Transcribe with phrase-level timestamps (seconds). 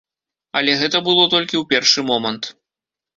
[0.61, 2.49] Але гэта было толькі ў першы момант.